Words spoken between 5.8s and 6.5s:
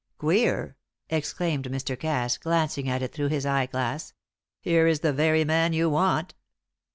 want."